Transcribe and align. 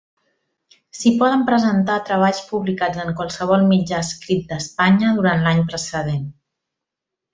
S'hi 0.99 1.11
poden 1.17 1.43
presentar 1.49 1.97
treballs 2.07 2.39
publicats 2.53 3.03
en 3.03 3.13
qualsevol 3.19 3.67
mitjà 3.75 4.01
escrit 4.07 4.43
d'Espanya 4.53 5.13
durant 5.21 5.47
l'any 5.49 5.63
precedent. 5.71 6.25